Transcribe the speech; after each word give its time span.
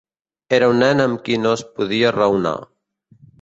Era 0.57 0.69
un 0.71 0.79
nen 0.83 1.03
amb 1.03 1.21
qui 1.27 1.37
no 1.43 1.51
es 1.59 1.65
podia 1.77 2.13
raonar. 2.17 2.57